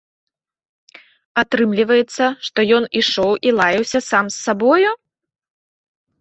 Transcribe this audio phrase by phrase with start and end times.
[1.41, 4.89] Атрымліваецца, што ён ішоў і лаяўся сам з сабою?